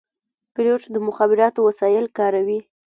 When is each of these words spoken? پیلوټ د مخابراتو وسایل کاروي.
پیلوټ 0.53 0.83
د 0.93 0.97
مخابراتو 1.07 1.59
وسایل 1.69 2.05
کاروي. 2.17 2.59